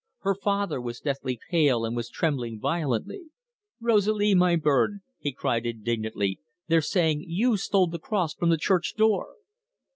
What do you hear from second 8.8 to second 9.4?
door."